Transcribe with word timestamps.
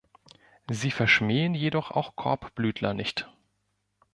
Sie 0.67 0.89
verschmähen 0.89 1.53
jedoch 1.53 1.91
auch 1.91 2.15
Korbblütler 2.15 2.95
nicht. 2.95 3.29